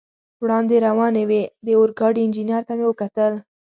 [0.43, 3.33] وړاندې روانې وې، د اورګاډي انجنیر ته مې وکتل.